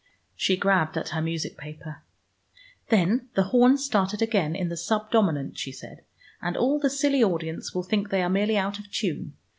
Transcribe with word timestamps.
She 0.35 0.57
grabbed 0.57 0.97
at 0.97 1.09
her 1.09 1.21
music 1.21 1.59
paper. 1.59 2.01
"Then 2.89 3.29
the 3.35 3.43
horns 3.53 3.85
start 3.85 4.15
it 4.15 4.21
again 4.23 4.55
in 4.55 4.69
the 4.69 4.75
subdominant," 4.75 5.59
she 5.59 5.71
said, 5.71 6.01
"and 6.41 6.57
all 6.57 6.79
the 6.79 6.89
silly 6.89 7.23
audience 7.23 7.75
will 7.75 7.83
think 7.83 8.09
they 8.09 8.23
are 8.23 8.27
merely 8.27 8.57
out 8.57 8.79
of 8.79 8.91
tune. 8.91 9.35